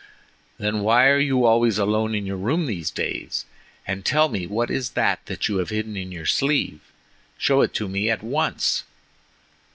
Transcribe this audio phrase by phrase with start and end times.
[0.57, 3.45] "Then why are you always alone in your room these days?
[3.85, 7.87] And tell me what is that that you have hidden in your sleeve—show it to
[7.87, 8.83] me at once."